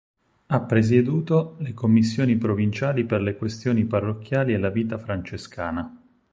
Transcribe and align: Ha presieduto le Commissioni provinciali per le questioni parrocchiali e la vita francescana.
Ha 0.47 0.59
presieduto 0.61 1.57
le 1.59 1.75
Commissioni 1.75 2.35
provinciali 2.35 3.05
per 3.05 3.21
le 3.21 3.35
questioni 3.37 3.85
parrocchiali 3.85 4.51
e 4.51 4.57
la 4.57 4.71
vita 4.71 4.97
francescana. 4.97 5.95